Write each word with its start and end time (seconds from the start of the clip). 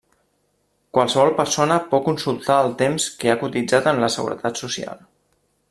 Qualsevol 0.97 1.33
persona 1.41 1.77
pot 1.91 2.03
consultar 2.07 2.57
el 2.69 2.73
temps 2.81 3.07
que 3.21 3.31
ha 3.35 3.37
cotitzat 3.43 3.91
en 3.93 4.03
la 4.05 4.11
seguretat 4.15 4.63
social. 4.65 5.07